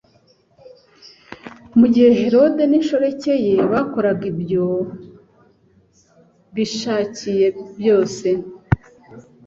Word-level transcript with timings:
mu 1.79 1.85
gihe 1.93 2.09
Herode 2.21 2.63
n'inshoreke 2.67 3.33
ye 3.45 3.55
bakoraga 3.71 4.23
ibyo 4.33 4.65
bishakiye 6.55 7.47
byose, 7.77 8.27